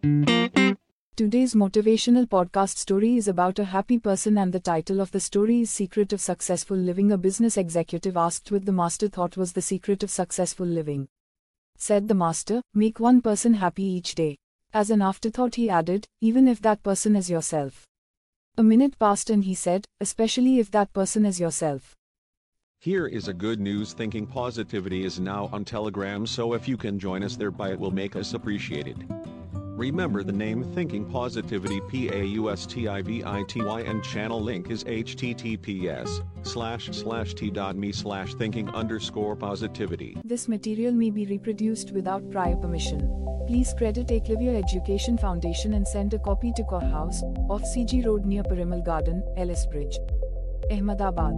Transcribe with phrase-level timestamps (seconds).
[0.00, 5.62] Today's motivational podcast story is about a happy person, and the title of the story
[5.62, 7.10] is Secret of Successful Living.
[7.10, 11.08] A business executive asked what the master thought was the secret of successful living.
[11.76, 14.38] Said the master, Make one person happy each day.
[14.72, 17.84] As an afterthought, he added, Even if that person is yourself.
[18.56, 21.96] A minute passed, and he said, Especially if that person is yourself.
[22.78, 27.00] Here is a good news thinking pausitivity is now on Telegram so if you can
[27.00, 29.04] join us there by it will make us appreciated.
[29.78, 38.34] Remember the name Thinking Pausitivity P-A-U-S-T-I-V-I-T-Y and channel link is https slash slash t.me slash
[38.34, 40.20] thinking underscore pausitivity.
[40.24, 43.08] This material may be reproduced without prior permission.
[43.46, 48.26] Please credit Eklavya Education Foundation and send a copy to Core House, off CG Road
[48.26, 49.96] near Parimal Garden, Ellis Bridge,
[50.72, 51.34] Ahmedabad.